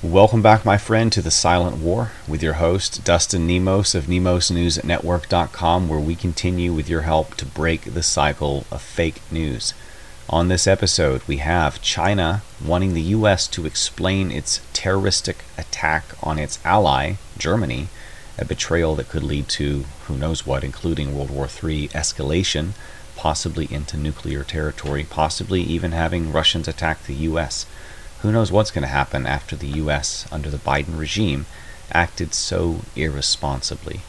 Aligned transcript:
Welcome 0.00 0.42
back, 0.42 0.64
my 0.64 0.78
friend, 0.78 1.12
to 1.12 1.20
the 1.20 1.32
Silent 1.32 1.78
War 1.78 2.12
with 2.28 2.40
your 2.40 2.52
host, 2.52 3.02
Dustin 3.02 3.48
Nemos 3.48 3.96
of 3.96 4.04
NemosNewsNetwork.com, 4.04 5.88
where 5.88 5.98
we 5.98 6.14
continue 6.14 6.72
with 6.72 6.88
your 6.88 7.02
help 7.02 7.34
to 7.34 7.44
break 7.44 7.82
the 7.82 8.04
cycle 8.04 8.64
of 8.70 8.80
fake 8.80 9.20
news. 9.32 9.74
On 10.30 10.46
this 10.46 10.68
episode, 10.68 11.22
we 11.26 11.38
have 11.38 11.82
China 11.82 12.42
wanting 12.64 12.94
the 12.94 13.10
U.S. 13.18 13.48
to 13.48 13.66
explain 13.66 14.30
its 14.30 14.60
terroristic 14.72 15.38
attack 15.58 16.04
on 16.22 16.38
its 16.38 16.60
ally, 16.64 17.14
Germany, 17.36 17.88
a 18.38 18.44
betrayal 18.44 18.94
that 18.94 19.08
could 19.08 19.24
lead 19.24 19.48
to 19.48 19.84
who 20.06 20.16
knows 20.16 20.46
what, 20.46 20.62
including 20.62 21.16
World 21.16 21.30
War 21.30 21.46
III 21.46 21.88
escalation, 21.88 22.74
possibly 23.16 23.66
into 23.68 23.96
nuclear 23.96 24.44
territory, 24.44 25.02
possibly 25.02 25.60
even 25.62 25.90
having 25.90 26.30
Russians 26.30 26.68
attack 26.68 27.02
the 27.02 27.14
U.S. 27.14 27.66
Who 28.22 28.32
knows 28.32 28.50
what's 28.50 28.72
going 28.72 28.82
to 28.82 28.88
happen 28.88 29.26
after 29.26 29.54
the 29.54 29.68
U.S., 29.68 30.26
under 30.32 30.50
the 30.50 30.58
Biden 30.58 30.98
regime, 30.98 31.46
acted 31.92 32.34
so 32.34 32.80
irresponsibly 32.96 34.00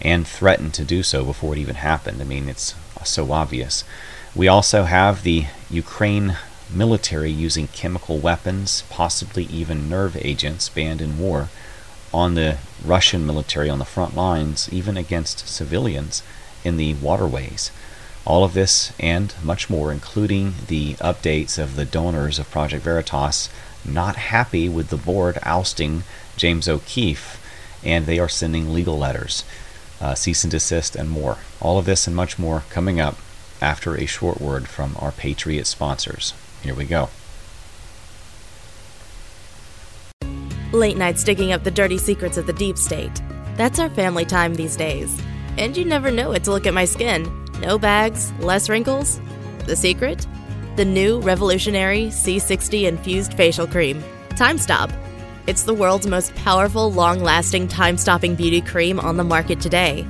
and 0.00 0.26
threatened 0.26 0.72
to 0.74 0.84
do 0.84 1.02
so 1.02 1.24
before 1.24 1.52
it 1.54 1.58
even 1.58 1.74
happened? 1.74 2.22
I 2.22 2.24
mean, 2.24 2.48
it's 2.48 2.74
so 3.04 3.30
obvious. 3.30 3.84
We 4.34 4.48
also 4.48 4.84
have 4.84 5.22
the 5.22 5.46
Ukraine 5.68 6.36
military 6.72 7.30
using 7.30 7.68
chemical 7.68 8.18
weapons, 8.18 8.84
possibly 8.88 9.44
even 9.44 9.90
nerve 9.90 10.16
agents 10.16 10.70
banned 10.70 11.02
in 11.02 11.18
war, 11.18 11.48
on 12.14 12.34
the 12.34 12.56
Russian 12.82 13.26
military 13.26 13.68
on 13.68 13.78
the 13.78 13.84
front 13.84 14.16
lines, 14.16 14.72
even 14.72 14.96
against 14.96 15.46
civilians 15.46 16.22
in 16.64 16.78
the 16.78 16.94
waterways. 16.94 17.70
All 18.24 18.44
of 18.44 18.54
this 18.54 18.92
and 19.00 19.34
much 19.42 19.68
more, 19.68 19.90
including 19.90 20.54
the 20.68 20.94
updates 20.94 21.58
of 21.58 21.76
the 21.76 21.84
donors 21.84 22.38
of 22.38 22.50
Project 22.50 22.84
Veritas, 22.84 23.48
not 23.84 24.16
happy 24.16 24.68
with 24.68 24.88
the 24.88 24.96
board 24.96 25.38
ousting 25.42 26.04
James 26.36 26.68
O'Keefe, 26.68 27.40
and 27.84 28.06
they 28.06 28.18
are 28.18 28.28
sending 28.28 28.72
legal 28.72 28.96
letters, 28.96 29.44
uh, 30.00 30.14
cease 30.14 30.44
and 30.44 30.50
desist, 30.50 30.94
and 30.94 31.10
more. 31.10 31.38
All 31.60 31.78
of 31.78 31.84
this 31.84 32.06
and 32.06 32.14
much 32.14 32.38
more 32.38 32.62
coming 32.70 33.00
up 33.00 33.16
after 33.60 33.96
a 33.96 34.06
short 34.06 34.40
word 34.40 34.68
from 34.68 34.96
our 34.98 35.12
Patriot 35.12 35.66
sponsors. 35.66 36.32
Here 36.62 36.74
we 36.74 36.84
go. 36.84 37.10
Late 40.72 40.96
nights 40.96 41.22
digging 41.22 41.52
up 41.52 41.64
the 41.64 41.70
dirty 41.70 41.98
secrets 41.98 42.38
of 42.38 42.46
the 42.46 42.52
deep 42.52 42.78
state. 42.78 43.20
That's 43.56 43.78
our 43.78 43.90
family 43.90 44.24
time 44.24 44.54
these 44.54 44.76
days. 44.76 45.20
And 45.58 45.76
you 45.76 45.84
never 45.84 46.10
know 46.10 46.32
it 46.32 46.44
to 46.44 46.50
look 46.50 46.66
at 46.66 46.72
my 46.72 46.86
skin. 46.86 47.41
No 47.62 47.78
bags, 47.78 48.32
less 48.40 48.68
wrinkles. 48.68 49.20
The 49.66 49.76
secret? 49.76 50.26
The 50.74 50.84
new 50.84 51.20
revolutionary 51.20 52.06
C60 52.06 52.88
infused 52.88 53.34
facial 53.34 53.68
cream, 53.68 54.02
Time 54.30 54.58
Stop. 54.58 54.90
It's 55.46 55.62
the 55.62 55.72
world's 55.72 56.08
most 56.08 56.34
powerful, 56.34 56.90
long 56.90 57.20
lasting, 57.20 57.68
time 57.68 57.96
stopping 57.98 58.34
beauty 58.34 58.60
cream 58.60 58.98
on 58.98 59.16
the 59.16 59.22
market 59.22 59.60
today. 59.60 60.04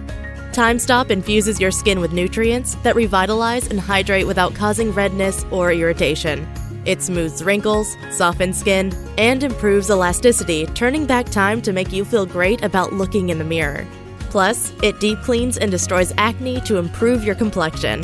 Time 0.54 0.78
Stop 0.78 1.10
infuses 1.10 1.60
your 1.60 1.70
skin 1.70 2.00
with 2.00 2.12
nutrients 2.12 2.74
that 2.76 2.96
revitalize 2.96 3.66
and 3.66 3.78
hydrate 3.78 4.26
without 4.26 4.54
causing 4.54 4.90
redness 4.90 5.44
or 5.50 5.72
irritation. 5.72 6.48
It 6.86 7.02
smooths 7.02 7.42
wrinkles, 7.42 7.94
softens 8.10 8.58
skin, 8.58 8.94
and 9.18 9.42
improves 9.42 9.90
elasticity, 9.90 10.64
turning 10.68 11.04
back 11.04 11.26
time 11.26 11.60
to 11.62 11.72
make 11.74 11.92
you 11.92 12.06
feel 12.06 12.24
great 12.24 12.64
about 12.64 12.94
looking 12.94 13.28
in 13.28 13.36
the 13.36 13.44
mirror. 13.44 13.86
Plus, 14.32 14.72
it 14.82 14.98
deep 14.98 15.20
cleans 15.20 15.58
and 15.58 15.70
destroys 15.70 16.14
acne 16.16 16.58
to 16.62 16.78
improve 16.78 17.22
your 17.22 17.34
complexion. 17.34 18.00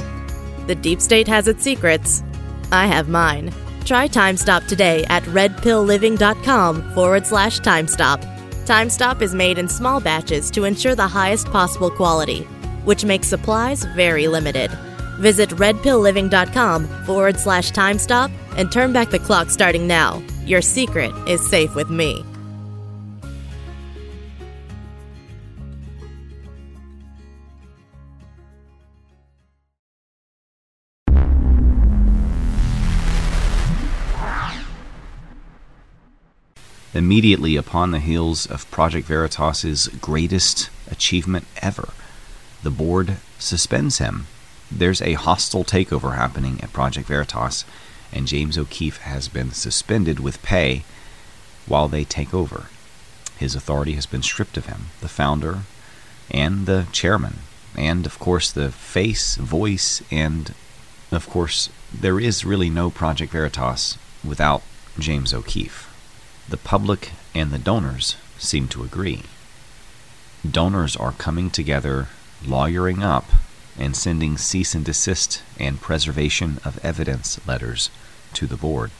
The 0.67 0.75
deep 0.75 1.01
state 1.01 1.27
has 1.27 1.49
its 1.49 1.65
secrets. 1.65 2.23
I 2.71 2.87
have 2.87 3.09
mine. 3.09 3.51
Try 3.87 4.09
Time 4.09 4.37
Stop 4.37 4.65
today 4.65 5.07
at 5.07 5.23
redpillliving.com 5.23 6.93
forward 6.93 7.27
slash 7.27 7.61
time 7.61 7.89
stop. 7.89 8.21
Time 8.67 8.91
Stop 8.91 9.23
is 9.23 9.35
made 9.35 9.57
in 9.57 9.71
small 9.71 10.01
batches 10.01 10.51
to 10.51 10.65
ensure 10.65 10.95
the 10.95 11.09
highest 11.09 11.47
possible 11.47 11.91
quality, 11.91 12.43
which 12.85 13.07
makes 13.07 13.27
supplies 13.27 13.85
very 13.97 14.29
limited. 14.29 14.71
Visit 15.21 15.49
redpillliving.com 15.49 16.87
forward 17.07 17.41
slash 17.41 17.71
time 17.71 17.99
stop 17.99 18.31
and 18.59 18.71
turn 18.71 18.93
back 18.93 19.09
the 19.09 19.19
clock 19.19 19.49
starting 19.49 19.87
now. 19.87 20.23
Your 20.45 20.61
secret 20.61 21.11
is 21.27 21.49
safe 21.49 21.75
with 21.75 21.89
me. 21.89 22.23
Immediately 36.99 37.55
upon 37.55 37.93
the 37.93 38.01
heels 38.01 38.45
of 38.45 38.69
Project 38.73 39.07
Veritas's 39.07 39.87
greatest 40.01 40.69
achievement 40.91 41.47
ever, 41.63 41.91
the 42.65 42.73
board 42.73 43.19
suspends 43.39 43.99
him. 43.99 44.27
There's 44.69 45.01
a 45.01 45.13
hostile 45.13 45.63
takeover 45.63 46.17
happening 46.17 46.61
at 46.61 46.73
Project 46.73 47.07
Veritas, 47.07 47.65
and 48.13 48.27
James 48.27 48.59
O'Keefe 48.59 48.99
has 49.03 49.29
been 49.29 49.53
suspended 49.53 50.19
with 50.19 50.43
pay 50.43 50.83
while 51.69 51.87
they 51.87 52.03
take 52.03 52.35
over. 52.35 52.67
His 53.39 53.55
authority 53.55 53.93
has 53.93 54.07
been 54.07 54.25
stripped 54.25 54.57
of 54.57 54.67
him, 54.67 54.87
the 55.01 55.09
founder 55.09 55.61
and 56.33 56.67
the 56.67 56.89
chairman, 56.91 57.39
and 57.77 58.07
of 58.07 58.19
course 58.19 58.51
the 58.51 58.73
face, 58.73 59.37
voice, 59.37 60.03
and 60.11 60.53
of 61.13 61.31
course 61.31 61.69
there 61.95 62.19
is 62.19 62.45
really 62.45 62.69
no 62.69 62.91
Project 62.91 63.31
Veritas 63.31 63.97
without 64.25 64.63
James 64.99 65.33
O'Keefe. 65.33 65.88
The 66.49 66.57
public 66.57 67.13
and 67.35 67.51
the 67.51 67.59
donors 67.59 68.17
seem 68.39 68.69
to 68.69 68.83
agree. 68.83 69.23
Donors 70.49 70.97
are 70.97 71.13
coming 71.13 71.51
together, 71.51 72.09
lawyering 72.47 73.03
up, 73.03 73.27
and 73.79 73.95
sending 73.95 74.39
cease 74.39 74.75
and 74.75 74.85
desist 74.85 75.43
and 75.59 75.81
preservation 75.81 76.59
of 76.65 76.83
evidence 76.85 77.39
letters 77.47 77.91
to 78.33 78.47
the 78.47 78.57
board. 78.57 78.91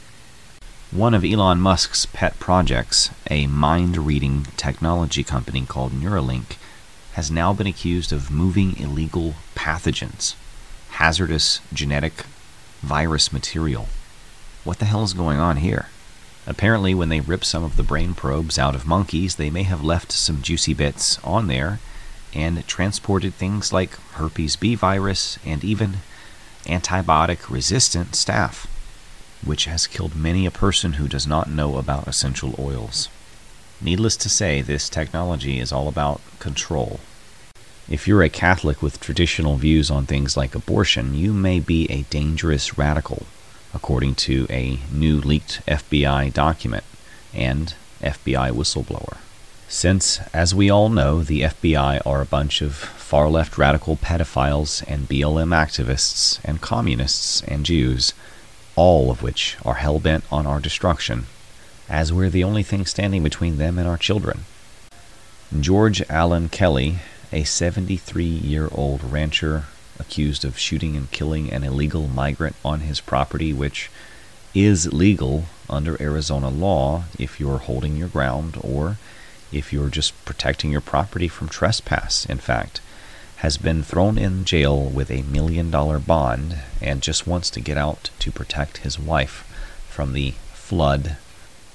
One 0.91 1.13
of 1.13 1.25
Elon 1.25 1.59
Musk's 1.59 2.05
pet 2.05 2.39
projects, 2.39 3.09
a 3.29 3.47
mind 3.47 3.97
reading 3.97 4.47
technology 4.55 5.23
company 5.23 5.65
called 5.65 5.91
Neuralink, 5.91 6.57
has 7.13 7.31
now 7.31 7.51
been 7.53 7.67
accused 7.67 8.13
of 8.13 8.31
moving 8.31 8.77
illegal 8.77 9.35
pathogens, 9.55 10.35
hazardous 10.91 11.61
genetic 11.73 12.25
virus 12.81 13.33
material. 13.33 13.87
What 14.63 14.79
the 14.79 14.85
hell 14.85 15.03
is 15.03 15.13
going 15.13 15.39
on 15.39 15.57
here? 15.57 15.87
Apparently, 16.49 16.95
when 16.95 17.09
they 17.09 17.19
ripped 17.19 17.45
some 17.45 17.63
of 17.63 17.75
the 17.75 17.83
brain 17.83 18.15
probes 18.15 18.57
out 18.57 18.73
of 18.73 18.87
monkeys, 18.87 19.35
they 19.35 19.51
may 19.51 19.61
have 19.61 19.83
left 19.83 20.11
some 20.11 20.41
juicy 20.41 20.73
bits 20.73 21.19
on 21.23 21.45
there 21.45 21.79
and 22.33 22.65
transported 22.67 23.35
things 23.35 23.71
like 23.71 23.91
herpes 24.13 24.55
B 24.55 24.73
virus 24.73 25.37
and 25.45 25.63
even 25.63 25.97
antibiotic 26.65 27.51
resistant 27.51 28.13
staph, 28.13 28.65
which 29.45 29.65
has 29.65 29.85
killed 29.85 30.15
many 30.15 30.47
a 30.47 30.51
person 30.51 30.93
who 30.93 31.07
does 31.07 31.27
not 31.27 31.51
know 31.51 31.77
about 31.77 32.07
essential 32.07 32.55
oils. 32.57 33.09
Needless 33.79 34.17
to 34.17 34.27
say, 34.27 34.63
this 34.63 34.89
technology 34.89 35.59
is 35.59 35.71
all 35.71 35.87
about 35.87 36.19
control. 36.39 36.99
If 37.87 38.07
you're 38.07 38.23
a 38.23 38.29
Catholic 38.29 38.81
with 38.81 38.99
traditional 38.99 39.55
views 39.57 39.91
on 39.91 40.07
things 40.07 40.35
like 40.35 40.55
abortion, 40.55 41.13
you 41.13 41.31
may 41.31 41.59
be 41.59 41.85
a 41.91 42.03
dangerous 42.09 42.75
radical 42.75 43.27
according 43.73 44.15
to 44.15 44.47
a 44.49 44.79
new 44.91 45.19
leaked 45.19 45.61
FBI 45.67 46.33
document 46.33 46.83
and 47.33 47.75
FBI 48.01 48.51
whistleblower. 48.51 49.17
Since, 49.67 50.19
as 50.33 50.55
we 50.55 50.69
all 50.69 50.89
know, 50.89 51.21
the 51.21 51.41
FBI 51.41 52.01
are 52.03 52.21
a 52.21 52.25
bunch 52.25 52.61
of 52.61 52.73
far 52.73 53.29
left 53.29 53.57
radical 53.57 53.97
pedophiles 53.97 54.83
and 54.87 55.07
BLM 55.07 55.53
activists 55.53 56.39
and 56.43 56.59
communists 56.59 57.43
and 57.43 57.65
Jews, 57.65 58.13
all 58.75 59.11
of 59.11 59.21
which 59.21 59.57
are 59.63 59.75
hell 59.75 59.99
bent 59.99 60.23
on 60.31 60.47
our 60.47 60.59
destruction, 60.59 61.27
as 61.87 62.11
we're 62.11 62.31
the 62.31 62.43
only 62.43 62.63
thing 62.63 62.85
standing 62.85 63.21
between 63.21 63.57
them 63.57 63.77
and 63.77 63.87
our 63.87 63.97
children. 63.97 64.45
George 65.59 66.01
Allen 66.09 66.49
Kelly, 66.49 66.97
a 67.31 67.43
73 67.43 68.23
year 68.23 68.69
old 68.71 69.03
rancher 69.03 69.65
accused 69.99 70.45
of 70.45 70.57
shooting 70.57 70.95
and 70.95 71.11
killing 71.11 71.51
an 71.51 71.63
illegal 71.63 72.07
migrant 72.07 72.55
on 72.63 72.81
his 72.81 72.99
property, 72.99 73.53
which 73.53 73.89
is 74.55 74.91
legal 74.93 75.45
under 75.69 76.01
Arizona 76.01 76.49
law 76.49 77.03
if 77.17 77.39
you're 77.39 77.59
holding 77.59 77.95
your 77.95 78.07
ground 78.07 78.57
or 78.61 78.97
if 79.51 79.73
you're 79.73 79.89
just 79.89 80.13
protecting 80.25 80.71
your 80.71 80.81
property 80.81 81.27
from 81.27 81.49
trespass, 81.49 82.25
in 82.25 82.37
fact, 82.37 82.81
has 83.37 83.57
been 83.57 83.83
thrown 83.83 84.17
in 84.17 84.43
jail 84.45 84.83
with 84.83 85.09
a 85.09 85.21
million 85.23 85.71
dollar 85.71 85.99
bond 85.99 86.57
and 86.81 87.01
just 87.01 87.25
wants 87.25 87.49
to 87.49 87.61
get 87.61 87.77
out 87.77 88.09
to 88.19 88.31
protect 88.31 88.79
his 88.79 88.99
wife 88.99 89.45
from 89.87 90.13
the 90.13 90.31
flood 90.53 91.17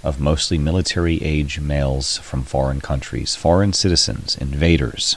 of 0.02 0.20
mostly 0.20 0.58
military 0.58 1.22
age 1.22 1.58
males 1.58 2.18
from 2.18 2.42
foreign 2.42 2.80
countries, 2.80 3.34
foreign 3.34 3.72
citizens, 3.72 4.36
invaders, 4.36 5.16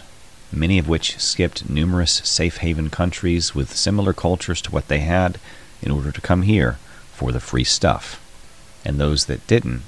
many 0.51 0.77
of 0.77 0.87
which 0.87 1.19
skipped 1.19 1.69
numerous 1.69 2.13
safe 2.23 2.57
haven 2.57 2.89
countries 2.89 3.53
with 3.53 3.75
similar 3.75 4.13
cultures 4.13 4.61
to 4.61 4.71
what 4.71 4.87
they 4.87 4.99
had 4.99 5.39
in 5.81 5.91
order 5.91 6.11
to 6.11 6.21
come 6.21 6.43
here 6.43 6.77
for 7.11 7.31
the 7.31 7.39
free 7.39 7.63
stuff. 7.63 8.21
And 8.85 8.99
those 8.99 9.25
that 9.25 9.45
didn't 9.47 9.81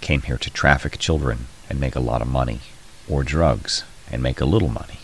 came 0.00 0.22
here 0.22 0.38
to 0.38 0.50
traffic 0.50 0.98
children 0.98 1.46
and 1.68 1.80
make 1.80 1.96
a 1.96 2.00
lot 2.00 2.22
of 2.22 2.28
money, 2.28 2.60
or 3.08 3.24
drugs 3.24 3.84
and 4.10 4.22
make 4.22 4.40
a 4.40 4.44
little 4.44 4.68
money. 4.68 4.98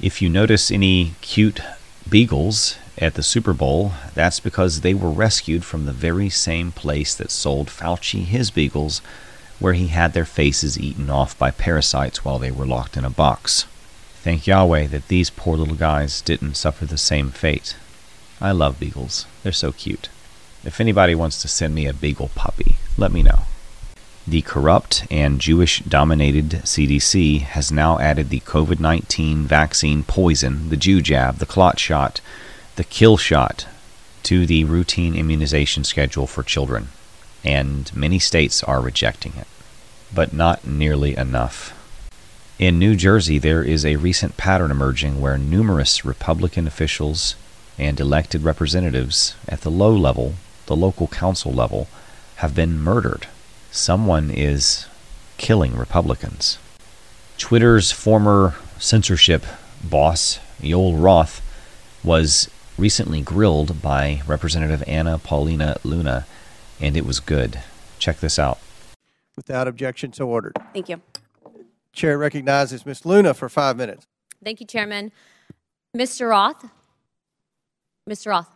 If 0.00 0.22
you 0.22 0.28
notice 0.28 0.70
any 0.70 1.14
cute 1.20 1.60
beagles 2.08 2.76
at 2.98 3.14
the 3.14 3.22
Super 3.22 3.52
Bowl, 3.52 3.92
that's 4.14 4.40
because 4.40 4.80
they 4.80 4.94
were 4.94 5.10
rescued 5.10 5.64
from 5.64 5.86
the 5.86 5.92
very 5.92 6.28
same 6.28 6.70
place 6.70 7.14
that 7.14 7.30
sold 7.30 7.68
Fauci 7.68 8.24
his 8.24 8.50
beagles, 8.50 9.00
where 9.58 9.74
he 9.74 9.88
had 9.88 10.12
their 10.12 10.24
faces 10.24 10.78
eaten 10.78 11.10
off 11.10 11.38
by 11.38 11.50
parasites 11.50 12.24
while 12.24 12.38
they 12.38 12.50
were 12.50 12.66
locked 12.66 12.96
in 12.96 13.04
a 13.04 13.10
box. 13.10 13.66
Thank 14.22 14.46
Yahweh 14.46 14.86
that 14.88 15.08
these 15.08 15.30
poor 15.30 15.56
little 15.56 15.74
guys 15.74 16.20
didn't 16.20 16.54
suffer 16.54 16.84
the 16.84 16.98
same 16.98 17.30
fate. 17.30 17.76
I 18.38 18.52
love 18.52 18.78
beagles, 18.78 19.24
they're 19.42 19.52
so 19.52 19.72
cute. 19.72 20.10
If 20.62 20.78
anybody 20.78 21.14
wants 21.14 21.40
to 21.40 21.48
send 21.48 21.74
me 21.74 21.86
a 21.86 21.94
beagle 21.94 22.30
puppy, 22.34 22.76
let 22.98 23.12
me 23.12 23.22
know. 23.22 23.40
The 24.26 24.42
corrupt 24.42 25.06
and 25.10 25.40
Jewish 25.40 25.80
dominated 25.80 26.50
CDC 26.50 27.40
has 27.40 27.72
now 27.72 27.98
added 27.98 28.28
the 28.28 28.40
COVID 28.40 28.78
19 28.78 29.44
vaccine 29.44 30.02
poison, 30.02 30.68
the 30.68 30.76
Jew 30.76 31.00
jab, 31.00 31.38
the 31.38 31.46
clot 31.46 31.78
shot, 31.78 32.20
the 32.76 32.84
kill 32.84 33.16
shot, 33.16 33.66
to 34.24 34.44
the 34.44 34.64
routine 34.64 35.14
immunization 35.14 35.82
schedule 35.82 36.26
for 36.26 36.42
children, 36.42 36.88
and 37.42 37.90
many 37.96 38.18
states 38.18 38.62
are 38.64 38.82
rejecting 38.82 39.32
it, 39.38 39.46
but 40.14 40.34
not 40.34 40.66
nearly 40.66 41.16
enough. 41.16 41.74
In 42.60 42.78
New 42.78 42.94
Jersey, 42.94 43.38
there 43.38 43.62
is 43.62 43.86
a 43.86 43.96
recent 43.96 44.36
pattern 44.36 44.70
emerging 44.70 45.18
where 45.18 45.38
numerous 45.38 46.04
Republican 46.04 46.66
officials 46.66 47.34
and 47.78 47.98
elected 47.98 48.42
representatives 48.42 49.34
at 49.48 49.62
the 49.62 49.70
low 49.70 49.96
level, 49.96 50.34
the 50.66 50.76
local 50.76 51.08
council 51.08 51.54
level, 51.54 51.88
have 52.36 52.54
been 52.54 52.78
murdered. 52.78 53.28
Someone 53.70 54.30
is 54.30 54.86
killing 55.38 55.74
Republicans. 55.74 56.58
Twitter's 57.38 57.92
former 57.92 58.56
censorship 58.78 59.46
boss, 59.82 60.38
Yoel 60.60 61.02
Roth, 61.02 61.40
was 62.04 62.50
recently 62.76 63.22
grilled 63.22 63.80
by 63.80 64.20
Representative 64.26 64.84
Anna 64.86 65.18
Paulina 65.18 65.78
Luna, 65.82 66.26
and 66.78 66.94
it 66.94 67.06
was 67.06 67.20
good. 67.20 67.60
Check 67.98 68.20
this 68.20 68.38
out. 68.38 68.58
Without 69.34 69.66
objection, 69.66 70.12
so 70.12 70.28
ordered. 70.28 70.58
Thank 70.74 70.90
you. 70.90 71.00
Chair 71.92 72.18
recognizes 72.18 72.86
Ms. 72.86 73.04
Luna 73.04 73.34
for 73.34 73.48
five 73.48 73.76
minutes. 73.76 74.06
Thank 74.42 74.60
you, 74.60 74.66
Chairman. 74.66 75.12
Mr. 75.96 76.30
Roth? 76.30 76.64
Mr. 78.08 78.28
Roth, 78.28 78.48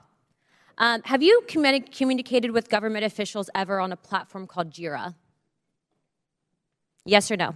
um, 0.78 1.02
have 1.04 1.22
you 1.22 1.42
communi- 1.46 1.96
communicated 1.96 2.50
with 2.50 2.68
government 2.68 3.04
officials 3.04 3.50
ever 3.54 3.78
on 3.80 3.92
a 3.92 3.96
platform 3.96 4.46
called 4.46 4.70
JIRA? 4.70 5.14
Yes 7.04 7.30
or 7.30 7.36
no? 7.36 7.54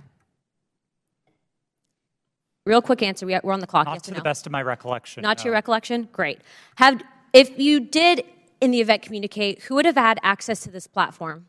Real 2.67 2.83
quick 2.83 3.03
answer. 3.03 3.25
We 3.25 3.35
are, 3.35 3.41
we're 3.43 3.55
on 3.55 3.61
the 3.61 3.67
clock. 3.67 3.87
Not 3.87 3.95
yes 3.95 4.03
to 4.03 4.11
or 4.11 4.15
the 4.15 4.19
no? 4.19 4.25
best 4.25 4.47
of 4.47 4.53
my 4.53 4.63
recollection. 4.63 5.23
Not 5.23 5.39
to 5.39 5.45
your 5.45 5.55
recollection? 5.55 6.09
Great. 6.13 6.41
Have 6.77 7.03
if 7.33 7.59
you 7.59 7.81
did 7.81 8.25
in 8.61 8.71
the 8.71 8.81
event 8.81 9.03
communicate, 9.03 9.63
who 9.63 9.77
would 9.77 9.87
have 9.87 9.97
had 9.97 10.19
access 10.23 10.61
to 10.61 10.71
this 10.71 10.87
platform? 10.87 11.47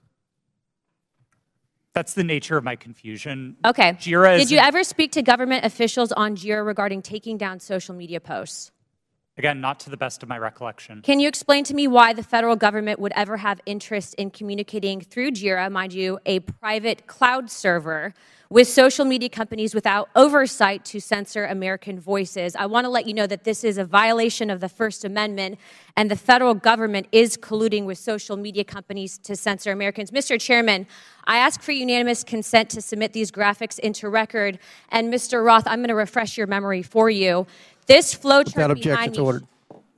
That's 1.99 2.13
the 2.13 2.23
nature 2.23 2.55
of 2.55 2.63
my 2.63 2.77
confusion. 2.77 3.57
Okay. 3.65 3.91
Jira 3.91 4.37
Did 4.37 4.49
you 4.49 4.57
ever 4.57 4.85
speak 4.85 5.11
to 5.11 5.21
government 5.21 5.65
officials 5.65 6.13
on 6.13 6.37
JIRA 6.37 6.65
regarding 6.65 7.01
taking 7.01 7.37
down 7.37 7.59
social 7.59 7.93
media 7.93 8.21
posts? 8.21 8.71
again 9.37 9.59
not 9.59 9.79
to 9.81 9.89
the 9.89 9.97
best 9.97 10.21
of 10.23 10.29
my 10.29 10.37
recollection. 10.37 11.01
Can 11.01 11.19
you 11.19 11.27
explain 11.27 11.63
to 11.65 11.73
me 11.73 11.87
why 11.87 12.13
the 12.13 12.23
federal 12.23 12.55
government 12.55 12.99
would 12.99 13.13
ever 13.15 13.37
have 13.37 13.59
interest 13.65 14.13
in 14.15 14.31
communicating 14.31 15.01
through 15.01 15.31
JIRA, 15.31 15.71
mind 15.71 15.93
you, 15.93 16.19
a 16.25 16.39
private 16.39 17.07
cloud 17.07 17.49
server, 17.49 18.13
with 18.51 18.67
social 18.67 19.05
media 19.05 19.29
companies 19.29 19.75
without 19.75 20.09
oversight 20.15 20.83
to 20.83 20.99
censor 20.99 21.45
American 21.45 21.99
voices? 21.99 22.55
I 22.55 22.65
want 22.65 22.85
to 22.85 22.89
let 22.89 23.05
you 23.05 23.13
know 23.13 23.27
that 23.27 23.43
this 23.43 23.63
is 23.63 23.77
a 23.77 23.85
violation 23.85 24.49
of 24.49 24.59
the 24.59 24.69
First 24.69 25.05
Amendment, 25.05 25.59
and 25.95 26.09
the 26.09 26.15
federal 26.15 26.55
government 26.55 27.07
is 27.11 27.37
colluding 27.37 27.85
with 27.85 27.97
social 27.97 28.37
media 28.37 28.63
companies 28.63 29.17
to 29.19 29.35
censor 29.35 29.71
Americans. 29.71 30.11
Mr. 30.11 30.39
Chairman, 30.41 30.87
I 31.25 31.37
ask 31.37 31.61
for 31.61 31.71
unanimous 31.73 32.23
consent 32.23 32.69
to 32.71 32.81
submit 32.81 33.13
these 33.13 33.31
graphics 33.31 33.77
into 33.77 34.09
record. 34.09 34.57
And 34.89 35.13
Mr. 35.13 35.45
Roth, 35.45 35.67
I'm 35.67 35.79
going 35.79 35.89
to 35.89 35.95
refresh 35.95 36.37
your 36.37 36.47
memory 36.47 36.81
for 36.81 37.09
you. 37.09 37.45
This 37.85 38.15
flowchart 38.15 38.81
behind 38.81 39.11
me. 39.11 39.19
ordered. 39.19 39.47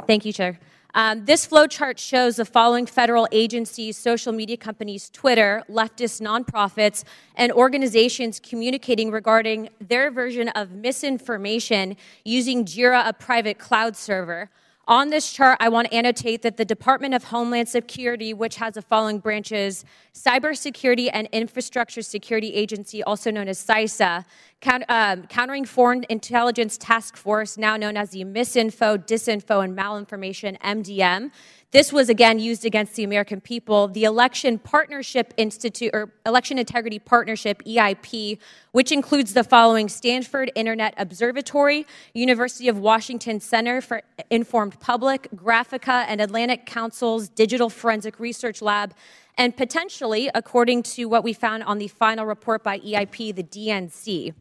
Thank 0.07 0.25
you, 0.25 0.33
Chair. 0.33 0.59
Um, 0.93 1.25
this 1.25 1.47
flowchart 1.47 1.97
shows 1.97 2.35
the 2.35 2.45
following 2.45 2.85
federal 2.85 3.27
agencies, 3.31 3.97
social 3.97 4.33
media 4.33 4.57
companies, 4.57 5.09
Twitter, 5.09 5.63
leftist 5.69 6.21
nonprofits, 6.21 7.03
and 7.35 7.51
organizations 7.51 8.39
communicating 8.39 9.09
regarding 9.11 9.69
their 9.79 10.11
version 10.11 10.49
of 10.49 10.71
misinformation 10.71 11.95
using 12.25 12.65
Jira, 12.65 13.07
a 13.07 13.13
private 13.13 13.57
cloud 13.57 13.95
server. 13.95 14.49
On 14.87 15.09
this 15.11 15.31
chart, 15.31 15.57
I 15.59 15.69
want 15.69 15.89
to 15.89 15.93
annotate 15.93 16.41
that 16.41 16.57
the 16.57 16.65
Department 16.65 17.13
of 17.13 17.25
Homeland 17.25 17.69
Security, 17.69 18.33
which 18.33 18.55
has 18.55 18.73
the 18.73 18.81
following 18.81 19.19
branches 19.19 19.85
Cybersecurity 20.15 21.09
and 21.13 21.29
Infrastructure 21.31 22.01
Security 22.01 22.55
Agency, 22.55 23.03
also 23.03 23.29
known 23.29 23.47
as 23.47 23.63
CISA, 23.63 24.25
count, 24.59 24.83
um, 24.89 25.27
Countering 25.27 25.65
Foreign 25.65 26.03
Intelligence 26.09 26.79
Task 26.79 27.15
Force, 27.15 27.59
now 27.59 27.77
known 27.77 27.95
as 27.95 28.09
the 28.09 28.23
Misinfo, 28.25 28.97
Disinfo, 28.97 29.63
and 29.63 29.77
Malinformation, 29.77 30.59
MDM. 30.61 31.29
This 31.71 31.93
was 31.93 32.09
again 32.09 32.37
used 32.37 32.65
against 32.65 32.95
the 32.95 33.05
American 33.05 33.39
people. 33.39 33.87
The 33.87 34.03
Election 34.03 34.59
Partnership 34.59 35.33
Institute, 35.37 35.91
or 35.93 36.11
Election 36.25 36.59
Integrity 36.59 36.99
Partnership, 36.99 37.63
EIP, 37.63 38.39
which 38.73 38.91
includes 38.91 39.33
the 39.33 39.45
following 39.45 39.87
Stanford 39.87 40.51
Internet 40.53 40.93
Observatory, 40.97 41.87
University 42.13 42.67
of 42.67 42.77
Washington 42.77 43.39
Center 43.39 43.79
for 43.79 44.01
Informed 44.29 44.81
Public, 44.81 45.29
Graphika, 45.33 46.03
and 46.09 46.19
Atlantic 46.19 46.65
Council's 46.65 47.29
Digital 47.29 47.69
Forensic 47.69 48.19
Research 48.19 48.61
Lab, 48.61 48.93
and 49.37 49.55
potentially, 49.55 50.29
according 50.33 50.83
to 50.83 51.05
what 51.05 51.23
we 51.23 51.33
found 51.33 51.63
on 51.63 51.77
the 51.77 51.87
final 51.87 52.25
report 52.25 52.63
by 52.63 52.79
EIP, 52.79 53.35
the 53.35 53.43
DNC. 53.43 54.33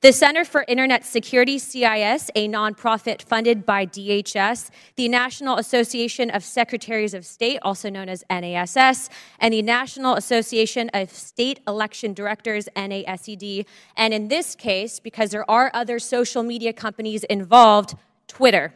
The 0.00 0.12
Center 0.12 0.46
for 0.46 0.64
Internet 0.66 1.04
Security, 1.04 1.58
CIS, 1.58 2.30
a 2.34 2.48
nonprofit 2.48 3.20
funded 3.22 3.66
by 3.66 3.84
DHS, 3.84 4.70
the 4.96 5.08
National 5.08 5.58
Association 5.58 6.30
of 6.30 6.42
Secretaries 6.42 7.12
of 7.12 7.26
State, 7.26 7.58
also 7.60 7.90
known 7.90 8.08
as 8.08 8.24
NASS, 8.30 9.10
and 9.38 9.52
the 9.52 9.60
National 9.60 10.14
Association 10.14 10.90
of 10.94 11.10
State 11.10 11.60
Election 11.68 12.14
Directors, 12.14 12.66
NASED. 12.74 13.66
And 13.96 14.14
in 14.14 14.28
this 14.28 14.54
case, 14.54 15.00
because 15.00 15.30
there 15.32 15.48
are 15.50 15.70
other 15.74 15.98
social 15.98 16.42
media 16.42 16.72
companies 16.72 17.24
involved, 17.24 17.94
Twitter. 18.26 18.72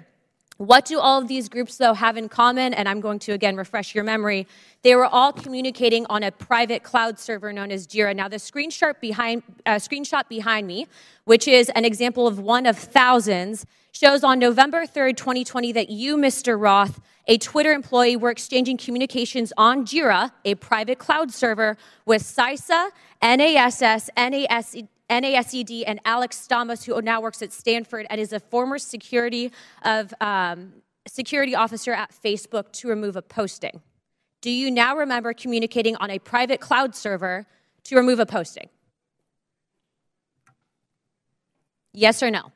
What 0.57 0.85
do 0.85 1.01
all 1.01 1.21
of 1.21 1.27
these 1.27 1.49
groups, 1.49 1.79
though, 1.79 1.95
have 1.95 2.17
in 2.17 2.29
common? 2.29 2.75
And 2.75 2.89
I'm 2.89 3.01
going 3.01 3.19
to 3.21 3.33
again 3.33 3.57
refresh 3.57 3.93
your 3.93 4.05
memory. 4.05 4.47
They 4.83 4.95
were 4.95 5.07
all 5.07 5.33
communicating 5.33 6.07
on 6.07 6.23
a 6.23 6.31
private 6.31 6.85
cloud 6.85 7.19
server 7.19 7.53
known 7.53 7.73
as 7.73 7.89
Jira. 7.89 8.15
Now, 8.15 8.29
the 8.29 8.37
screenshot 8.37 9.01
behind, 9.01 9.43
uh, 9.67 9.77
screenshot 9.77 10.29
behind 10.29 10.69
me, 10.69 10.87
which 11.25 11.49
is 11.49 11.71
an 11.71 11.85
example 11.85 12.29
of 12.29 12.39
one 12.39 12.67
of 12.67 12.79
thousands, 12.79 13.67
shows 13.91 14.23
on 14.23 14.39
November 14.39 14.87
3rd, 14.87 15.17
2020, 15.17 15.73
that 15.73 15.91
you, 15.91 16.17
Mr. 16.17 16.61
Roth, 16.61 17.01
a 17.27 17.37
Twitter 17.39 17.73
employee, 17.73 18.17
were 18.17 18.31
exchanging 18.31 18.77
communications 18.77 19.53
on 19.57 19.85
Jira, 19.85 20.31
a 20.45 20.55
private 20.55 20.99
cloud 20.99 21.33
server, 21.33 21.77
with 22.07 22.23
CISA, 22.23 22.91
NASS, 23.23 24.11
NASE, 24.17 24.85
NASED 25.11 25.85
and 25.87 26.01
Alex 26.05 26.47
Stamos, 26.49 26.85
who 26.85 27.01
now 27.03 27.21
works 27.21 27.43
at 27.43 27.53
Stanford 27.53 28.07
and 28.11 28.21
is 28.21 28.33
a 28.33 28.41
former 28.41 28.79
security 28.79 29.53
of 29.83 30.15
um, 30.21 30.73
security 31.07 31.55
officer 31.55 31.93
at 31.93 32.13
Facebook, 32.13 32.73
to 32.73 32.89
remove 32.89 33.17
a 33.17 33.23
posting. 33.23 33.81
Do 34.41 34.51
you 34.51 34.71
now 34.71 34.97
remember 34.97 35.33
communicating 35.33 35.97
on 35.97 36.11
a 36.11 36.19
private 36.19 36.61
cloud 36.61 36.95
server 36.95 37.47
to 37.85 37.97
remove 37.97 38.21
a 38.21 38.27
posting? 38.27 38.69
Yes 41.93 42.23
or 42.23 42.31
no? 42.31 42.53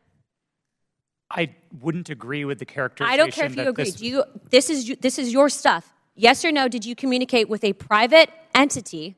I 1.31 1.55
wouldn't 1.81 2.09
agree 2.09 2.45
with 2.45 2.59
the 2.59 2.65
characterization. 2.65 3.13
I 3.13 3.17
don't 3.17 3.33
care 3.33 3.47
if 3.47 3.57
you 3.57 3.69
agree. 3.69 3.85
This, 3.85 3.95
Do 3.95 4.07
you, 4.07 4.25
this, 4.51 4.71
is, 4.71 4.97
this 5.01 5.19
is 5.19 5.33
your 5.33 5.49
stuff. 5.49 5.93
Yes 6.15 6.45
or 6.45 6.51
no? 6.51 6.69
Did 6.69 6.85
you 6.85 6.97
communicate 6.97 7.49
with 7.49 7.63
a 7.65 7.75
private 7.75 8.31
entity, 8.55 9.17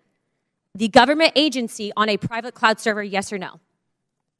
the 0.75 0.89
government 0.89 1.33
agency, 1.37 1.93
on 1.97 2.09
a 2.09 2.17
private 2.17 2.55
cloud 2.55 2.81
server? 2.81 3.03
Yes 3.03 3.33
or 3.33 3.39
no? 3.39 3.61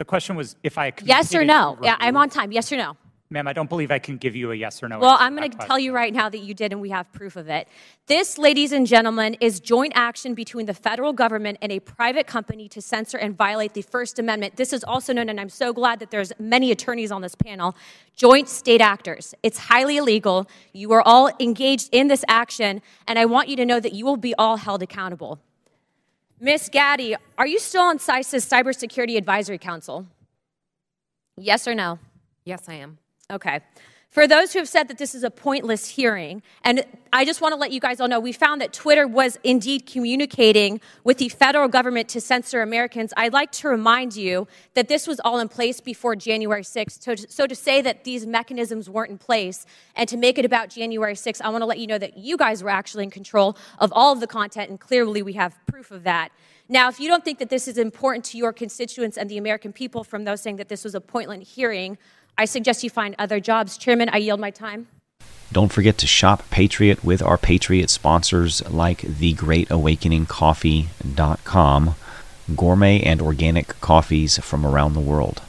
the 0.00 0.04
question 0.06 0.34
was 0.34 0.56
if 0.62 0.78
I 0.78 0.94
Yes 1.04 1.34
or 1.34 1.44
no? 1.44 1.78
Yeah, 1.82 1.94
I'm 2.00 2.16
on 2.16 2.30
time. 2.30 2.52
Yes 2.52 2.72
or 2.72 2.76
no? 2.78 2.96
Ma'am, 3.28 3.46
I 3.46 3.52
don't 3.52 3.68
believe 3.68 3.90
I 3.90 3.99
can 3.99 4.16
give 4.16 4.34
you 4.34 4.50
a 4.50 4.54
yes 4.54 4.82
or 4.82 4.88
no. 4.88 4.99
Well, 4.99 5.16
I'm 5.20 5.37
going 5.37 5.49
to 5.49 5.58
tell 5.58 5.78
you 5.78 5.92
right 5.92 6.12
now 6.12 6.30
that 6.30 6.38
you 6.38 6.54
did, 6.54 6.72
and 6.72 6.80
we 6.80 6.88
have 6.88 7.12
proof 7.12 7.37
of 7.37 7.49
it. 7.49 7.68
This, 8.06 8.38
ladies 8.38 8.72
and 8.72 8.87
gentlemen, 8.87 9.37
is 9.40 9.60
joint 9.60 9.92
action 9.94 10.34
between 10.34 10.66
the 10.66 10.75
federal 10.75 11.12
government 11.12 11.58
and 11.60 11.70
a 11.70 11.78
private 11.80 12.26
company 12.26 12.66
to 12.70 12.80
censor 12.80 13.18
and 13.18 13.37
violate 13.37 13.75
the 13.75 13.82
First 13.82 14.18
Amendment. 14.18 14.56
This 14.56 14.72
is 14.72 14.82
also 14.82 15.12
known, 15.12 15.28
and 15.28 15.38
I'm 15.38 15.50
so 15.50 15.72
glad 15.72 16.00
that 16.00 16.10
there's 16.10 16.32
many 16.40 16.72
attorneys 16.72 17.12
on 17.12 17.20
this 17.20 17.34
panel, 17.34 17.76
joint 18.16 18.49
state 18.49 18.80
actors. 18.80 19.34
It's 19.42 19.58
highly 19.58 19.99
illegal. 19.99 20.49
You 20.72 20.90
are 20.92 21.02
all 21.02 21.30
engaged 21.38 21.90
in 21.92 22.08
this 22.08 22.25
action, 22.26 22.80
and 23.06 23.18
I 23.18 23.26
want 23.26 23.49
you 23.49 23.56
to 23.56 23.66
know 23.66 23.78
that 23.78 23.92
you 23.92 24.06
will 24.06 24.16
be 24.16 24.34
all 24.37 24.56
held 24.56 24.82
accountable. 24.82 25.38
Miss 26.42 26.70
Gadde, 26.70 27.16
are 27.37 27.47
you 27.47 27.59
still 27.59 27.82
on 27.82 27.99
CISA's 27.99 28.47
Cybersecurity 28.47 29.18
Advisory 29.18 29.59
Council? 29.59 30.06
Yes 31.37 31.68
or 31.68 31.75
no? 31.75 31.99
Yes, 32.47 32.66
I 32.66 32.75
am. 32.75 32.97
Okay. 33.30 33.61
For 34.10 34.26
those 34.26 34.52
who 34.52 34.58
have 34.58 34.68
said 34.68 34.88
that 34.88 34.98
this 34.98 35.14
is 35.14 35.22
a 35.22 35.30
pointless 35.30 35.86
hearing, 35.86 36.42
and 36.64 36.84
I 37.12 37.24
just 37.24 37.40
want 37.40 37.52
to 37.52 37.56
let 37.56 37.70
you 37.70 37.78
guys 37.78 38.00
all 38.00 38.08
know, 38.08 38.18
we 38.18 38.32
found 38.32 38.60
that 38.60 38.72
Twitter 38.72 39.06
was 39.06 39.38
indeed 39.44 39.86
communicating 39.86 40.80
with 41.04 41.18
the 41.18 41.28
federal 41.28 41.68
government 41.68 42.08
to 42.08 42.20
censor 42.20 42.60
Americans. 42.60 43.12
I'd 43.16 43.32
like 43.32 43.52
to 43.52 43.68
remind 43.68 44.16
you 44.16 44.48
that 44.74 44.88
this 44.88 45.06
was 45.06 45.20
all 45.20 45.38
in 45.38 45.48
place 45.48 45.80
before 45.80 46.16
January 46.16 46.62
6th. 46.62 47.02
So, 47.04 47.14
so 47.14 47.46
to 47.46 47.54
say 47.54 47.82
that 47.82 48.02
these 48.02 48.26
mechanisms 48.26 48.90
weren't 48.90 49.12
in 49.12 49.18
place 49.18 49.64
and 49.94 50.08
to 50.08 50.16
make 50.16 50.38
it 50.38 50.44
about 50.44 50.70
January 50.70 51.14
6th, 51.14 51.40
I 51.40 51.48
want 51.50 51.62
to 51.62 51.66
let 51.66 51.78
you 51.78 51.86
know 51.86 51.98
that 51.98 52.18
you 52.18 52.36
guys 52.36 52.64
were 52.64 52.70
actually 52.70 53.04
in 53.04 53.10
control 53.10 53.56
of 53.78 53.92
all 53.94 54.12
of 54.12 54.18
the 54.18 54.26
content, 54.26 54.70
and 54.70 54.80
clearly 54.80 55.22
we 55.22 55.34
have 55.34 55.56
proof 55.66 55.92
of 55.92 56.02
that. 56.02 56.32
Now, 56.68 56.88
if 56.88 57.00
you 57.00 57.08
don't 57.08 57.24
think 57.24 57.40
that 57.40 57.50
this 57.50 57.66
is 57.66 57.78
important 57.78 58.24
to 58.26 58.38
your 58.38 58.52
constituents 58.52 59.16
and 59.18 59.28
the 59.28 59.38
American 59.38 59.72
people 59.72 60.04
from 60.04 60.22
those 60.22 60.40
saying 60.40 60.54
that 60.56 60.68
this 60.68 60.84
was 60.84 60.94
a 60.94 61.00
pointless 61.00 61.52
hearing, 61.52 61.98
I 62.40 62.47
suggest 62.47 62.82
you 62.82 62.88
find 62.88 63.14
other 63.18 63.38
jobs. 63.38 63.76
Chairman, 63.76 64.09
I 64.09 64.16
yield 64.16 64.40
my 64.40 64.50
time. 64.50 64.87
Don't 65.52 65.70
forget 65.70 65.99
to 65.99 66.06
shop 66.06 66.42
Patriot 66.49 67.04
with 67.04 67.20
our 67.20 67.37
Patriot 67.37 67.90
sponsors 67.90 68.66
like 68.70 69.02
thegreatawakeningcoffee.com, 69.02 71.94
gourmet 72.56 73.02
and 73.02 73.20
organic 73.20 73.78
coffees 73.82 74.38
from 74.38 74.64
around 74.64 74.94
the 74.94 75.00
world 75.00 75.42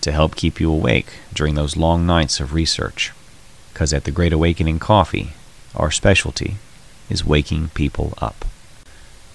to 0.00 0.12
help 0.12 0.34
keep 0.34 0.60
you 0.60 0.72
awake 0.72 1.08
during 1.34 1.56
those 1.56 1.76
long 1.76 2.06
nights 2.06 2.40
of 2.40 2.54
research. 2.54 3.12
Because 3.74 3.92
at 3.92 4.04
the 4.04 4.10
Great 4.10 4.32
Awakening 4.32 4.78
Coffee, 4.78 5.34
our 5.76 5.90
specialty 5.90 6.56
is 7.10 7.22
waking 7.22 7.68
people 7.74 8.14
up. 8.16 8.46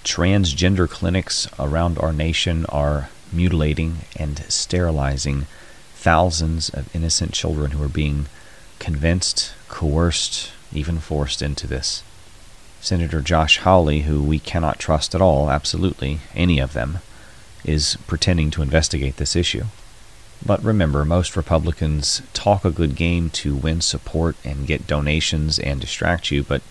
Transgender 0.02 0.90
clinics 0.90 1.46
around 1.56 2.00
our 2.00 2.12
nation 2.12 2.66
are 2.66 3.10
mutilating 3.32 3.98
and 4.18 4.40
sterilizing 4.48 5.46
thousands 5.96 6.68
of 6.68 6.94
innocent 6.94 7.32
children 7.32 7.72
who 7.72 7.82
are 7.82 7.88
being 7.88 8.26
convinced, 8.78 9.52
coerced, 9.68 10.52
even 10.72 10.98
forced 10.98 11.42
into 11.42 11.66
this. 11.66 12.02
Senator 12.80 13.20
Josh 13.20 13.58
Hawley, 13.58 14.02
who 14.02 14.22
we 14.22 14.38
cannot 14.38 14.78
trust 14.78 15.14
at 15.14 15.20
all, 15.20 15.50
absolutely, 15.50 16.20
any 16.34 16.60
of 16.60 16.72
them, 16.72 16.98
is 17.64 17.96
pretending 18.06 18.50
to 18.52 18.62
investigate 18.62 19.16
this 19.16 19.34
issue. 19.34 19.64
But 20.44 20.62
remember, 20.62 21.04
most 21.04 21.36
Republicans 21.36 22.22
talk 22.32 22.64
a 22.64 22.70
good 22.70 22.94
game 22.94 23.30
to 23.30 23.56
win 23.56 23.80
support 23.80 24.36
and 24.44 24.66
get 24.66 24.86
donations 24.86 25.58
and 25.58 25.80
distract 25.80 26.30
you, 26.30 26.44
but 26.44 26.62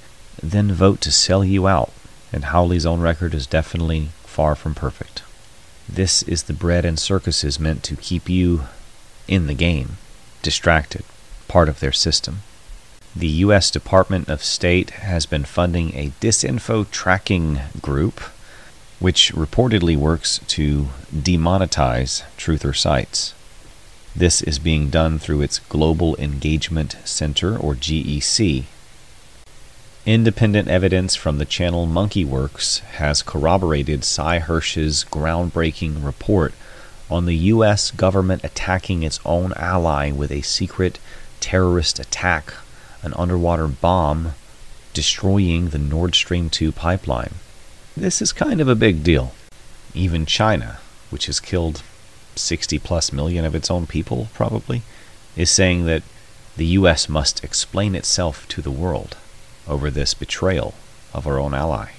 then 0.42 0.72
vote 0.72 1.02
to 1.02 1.12
sell 1.12 1.44
you 1.44 1.68
out, 1.68 1.92
and 2.32 2.46
Hawley's 2.46 2.86
own 2.86 3.02
record 3.02 3.34
is 3.34 3.48
definitely 3.48 4.10
far 4.24 4.56
from 4.56 4.76
perfect. 4.76 5.24
This 5.90 6.24
is 6.24 6.44
the 6.44 6.54
bread 6.54 6.86
and 6.86 7.00
circuses 7.00 7.60
meant 7.60 7.84
to 7.84 7.96
keep 7.96 8.30
you 8.30 8.64
in 9.28 9.48
the 9.48 9.54
game, 9.54 9.98
distracted, 10.42 11.04
part 11.48 11.70
of 11.70 11.80
their 11.80 11.92
system. 11.92 12.42
The 13.16 13.28
U.S. 13.28 13.72
Department 13.72 14.28
of 14.28 14.44
State 14.44 14.90
has 14.90 15.26
been 15.26 15.46
funding 15.46 15.96
a 15.96 16.12
disinfo 16.20 16.90
tracking 16.92 17.62
group, 17.82 18.20
which 19.00 19.34
reportedly 19.34 19.96
works 19.96 20.40
to 20.48 20.90
demonetize 21.14 22.24
truther 22.38 22.76
sites. 22.76 23.34
This 24.16 24.42
is 24.42 24.60
being 24.60 24.90
done 24.90 25.20
through 25.20 25.42
its 25.42 25.60
Global 25.60 26.16
Engagement 26.18 26.98
Center, 27.06 27.58
or 27.58 27.76
GEC. 27.76 28.66
Independent 30.06 30.68
evidence 30.68 31.16
from 31.16 31.38
the 31.38 31.46
channel 31.46 31.88
MonkeyWerx 31.88 32.80
has 32.82 33.24
corroborated 33.24 34.04
Sy 34.04 34.40
Hersh's 34.40 35.06
groundbreaking 35.10 36.06
report 36.06 36.54
on 37.10 37.26
the 37.26 37.36
U.S. 37.36 37.92
government 37.92 38.44
attacking 38.44 39.04
its 39.04 39.20
own 39.26 39.54
ally 39.54 40.12
with 40.12 40.32
a 40.32 40.42
secret 40.42 41.00
terrorist 41.40 42.00
attack, 42.00 42.54
an 43.04 43.14
underwater 43.16 43.68
bomb 43.68 44.34
destroying 44.94 45.70
the 45.70 45.78
Nord 45.78 46.16
Stream 46.16 46.50
2 46.50 46.72
pipeline. 46.72 47.36
This 47.96 48.22
is 48.22 48.34
kind 48.34 48.60
of 48.60 48.68
a 48.68 48.76
big 48.76 49.04
deal. 49.04 49.34
Even 49.94 50.26
China, 50.26 50.80
which 51.10 51.28
has 51.28 51.40
killed 51.40 51.84
60 52.36 52.80
plus 52.80 53.14
million 53.14 53.46
of 53.46 53.56
its 53.56 53.70
own 53.70 53.86
people, 53.88 54.30
probably, 54.34 54.82
is 55.36 55.50
saying 55.50 55.86
that 55.86 56.04
the 56.58 56.66
U.S. 56.66 57.10
must 57.10 57.44
explain 57.44 57.96
itself 57.96 58.48
to 58.48 58.62
the 58.62 58.72
world 58.72 59.18
over 59.68 59.92
this 59.92 60.14
betrayal 60.14 60.74
of 61.14 61.28
our 61.28 61.40
own 61.40 61.54
ally. 61.54 61.92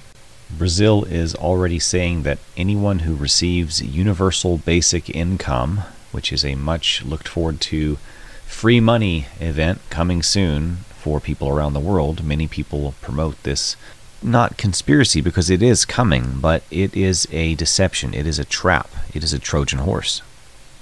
Brazil 0.49 1.03
is 1.05 1.35
already 1.35 1.79
saying 1.79 2.23
that 2.23 2.39
anyone 2.55 2.99
who 2.99 3.15
receives 3.15 3.81
universal 3.81 4.57
basic 4.57 5.09
income, 5.09 5.81
which 6.11 6.31
is 6.31 6.45
a 6.45 6.55
much 6.55 7.03
looked 7.03 7.27
forward 7.27 7.59
to 7.61 7.97
free 8.45 8.79
money 8.79 9.27
event 9.39 9.81
coming 9.89 10.23
soon 10.23 10.77
for 10.97 11.19
people 11.19 11.49
around 11.49 11.73
the 11.73 11.79
world, 11.79 12.23
many 12.23 12.47
people 12.47 12.95
promote 13.01 13.41
this 13.43 13.75
not 14.23 14.57
conspiracy 14.57 15.21
because 15.21 15.49
it 15.49 15.61
is 15.61 15.85
coming, 15.85 16.39
but 16.39 16.63
it 16.71 16.95
is 16.95 17.27
a 17.31 17.55
deception. 17.55 18.13
It 18.13 18.25
is 18.25 18.39
a 18.39 18.45
trap. 18.45 18.89
It 19.13 19.23
is 19.23 19.33
a 19.33 19.39
Trojan 19.39 19.79
horse. 19.79 20.21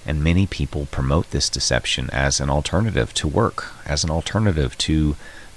And 0.06 0.24
many 0.24 0.46
people 0.46 0.88
promote 0.92 1.32
this 1.32 1.50
deception 1.50 2.10
as 2.12 2.40
an 2.40 2.50
alternative 2.50 3.14
to 3.16 3.28
work, 3.28 3.74
as 3.86 4.04
an 4.04 4.10
alternative 4.12 4.78
to 4.80 5.16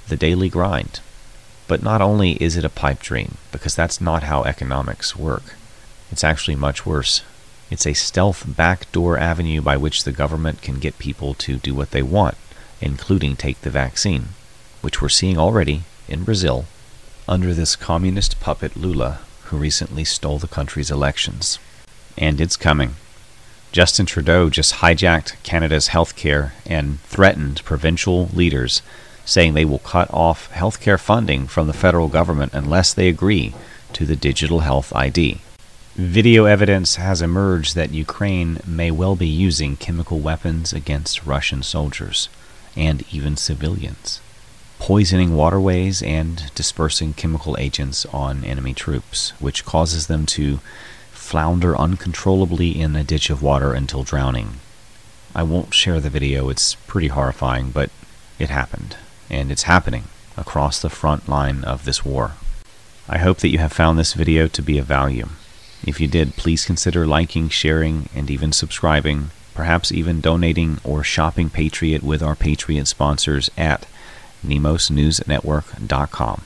the 0.08 0.16
daily 0.16 0.48
grind. 0.48 1.00
But 1.68 1.82
not 1.82 2.00
only 2.00 2.32
is 2.42 2.56
it 2.56 2.64
a 2.64 2.70
pipe 2.70 3.00
dream, 3.00 3.36
because 3.52 3.76
that's 3.76 4.00
not 4.00 4.24
how 4.24 4.42
economics 4.42 5.14
work, 5.14 5.54
it's 6.10 6.24
actually 6.24 6.56
much 6.56 6.86
worse. 6.86 7.22
It's 7.70 7.86
a 7.86 7.92
stealth 7.92 8.44
backdoor 8.56 9.18
avenue 9.18 9.60
by 9.60 9.76
which 9.76 10.04
the 10.04 10.12
government 10.12 10.62
can 10.62 10.78
get 10.78 10.98
people 10.98 11.34
to 11.34 11.58
do 11.58 11.74
what 11.74 11.90
they 11.90 12.02
want, 12.02 12.36
including 12.80 13.36
take 13.36 13.60
the 13.60 13.70
vaccine, 13.70 14.30
which 14.80 15.02
we're 15.02 15.10
seeing 15.10 15.36
already 15.38 15.82
in 16.08 16.24
Brazil 16.24 16.64
under 17.28 17.52
this 17.52 17.76
communist 17.76 18.40
puppet 18.40 18.74
Lula, 18.74 19.20
who 19.44 19.58
recently 19.58 20.04
stole 20.04 20.38
the 20.38 20.48
country's 20.48 20.90
elections. 20.90 21.58
And 22.16 22.40
it's 22.40 22.56
coming. 22.56 22.96
Justin 23.70 24.06
Trudeau 24.06 24.48
just 24.48 24.76
hijacked 24.76 25.42
Canada's 25.42 25.88
health 25.88 26.16
care 26.16 26.54
and 26.64 27.00
threatened 27.02 27.62
provincial 27.64 28.28
leaders 28.32 28.80
saying 29.28 29.52
they 29.52 29.64
will 29.64 29.78
cut 29.80 30.08
off 30.10 30.50
healthcare 30.52 30.98
funding 30.98 31.46
from 31.46 31.66
the 31.66 31.72
federal 31.74 32.08
government 32.08 32.50
unless 32.54 32.94
they 32.94 33.08
agree 33.08 33.54
to 33.92 34.06
the 34.06 34.16
digital 34.16 34.60
health 34.60 34.90
ID. 34.96 35.38
Video 35.94 36.46
evidence 36.46 36.96
has 36.96 37.20
emerged 37.20 37.74
that 37.74 37.90
Ukraine 37.90 38.58
may 38.66 38.90
well 38.90 39.16
be 39.16 39.26
using 39.26 39.76
chemical 39.76 40.18
weapons 40.18 40.72
against 40.72 41.26
Russian 41.26 41.62
soldiers 41.62 42.30
and 42.74 43.04
even 43.12 43.36
civilians, 43.36 44.20
poisoning 44.78 45.36
waterways 45.36 46.00
and 46.02 46.50
dispersing 46.54 47.12
chemical 47.12 47.54
agents 47.58 48.06
on 48.06 48.44
enemy 48.44 48.72
troops, 48.72 49.34
which 49.40 49.66
causes 49.66 50.06
them 50.06 50.24
to 50.24 50.60
flounder 51.12 51.76
uncontrollably 51.76 52.80
in 52.80 52.96
a 52.96 53.04
ditch 53.04 53.28
of 53.28 53.42
water 53.42 53.74
until 53.74 54.04
drowning. 54.04 54.60
I 55.34 55.42
won't 55.42 55.74
share 55.74 56.00
the 56.00 56.08
video, 56.08 56.48
it's 56.48 56.76
pretty 56.86 57.08
horrifying, 57.08 57.72
but 57.72 57.90
it 58.38 58.48
happened 58.48 58.96
and 59.30 59.50
it's 59.50 59.64
happening 59.64 60.04
across 60.36 60.80
the 60.80 60.90
front 60.90 61.28
line 61.28 61.64
of 61.64 61.84
this 61.84 62.04
war. 62.04 62.32
I 63.08 63.18
hope 63.18 63.38
that 63.38 63.48
you 63.48 63.58
have 63.58 63.72
found 63.72 63.98
this 63.98 64.14
video 64.14 64.48
to 64.48 64.62
be 64.62 64.78
of 64.78 64.86
value. 64.86 65.28
If 65.86 66.00
you 66.00 66.08
did, 66.08 66.36
please 66.36 66.64
consider 66.64 67.06
liking, 67.06 67.48
sharing, 67.48 68.08
and 68.14 68.30
even 68.30 68.52
subscribing, 68.52 69.30
perhaps 69.54 69.90
even 69.92 70.20
donating 70.20 70.78
or 70.84 71.02
shopping 71.02 71.50
Patriot 71.50 72.02
with 72.02 72.22
our 72.22 72.34
Patriot 72.34 72.86
sponsors 72.86 73.50
at 73.56 73.86
nemosnewsnetwork.com. 74.46 76.42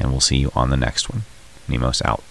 And 0.00 0.10
we'll 0.10 0.20
see 0.20 0.36
you 0.38 0.50
on 0.54 0.70
the 0.70 0.76
next 0.76 1.10
one. 1.10 1.22
Nemos 1.68 2.00
out. 2.04 2.22